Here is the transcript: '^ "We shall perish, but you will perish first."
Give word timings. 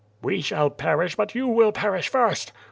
'^ 0.23 0.23
"We 0.23 0.41
shall 0.41 0.71
perish, 0.71 1.15
but 1.15 1.35
you 1.35 1.45
will 1.47 1.71
perish 1.71 2.07
first." 2.09 2.51